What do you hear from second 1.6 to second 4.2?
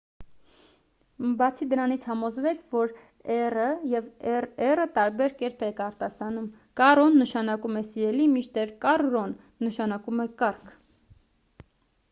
դրանից՝ համոզվեք որ r-ն և